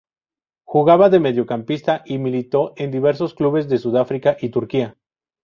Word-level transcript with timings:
Jugaba 0.63 1.11
de 1.11 1.19
mediocampista 1.19 2.01
y 2.07 2.17
militó 2.17 2.73
en 2.75 2.89
diversos 2.89 3.35
clubes 3.35 3.69
de 3.69 3.77
Sudáfrica 3.77 4.35
y 4.41 4.49
Turquía. 4.49 4.97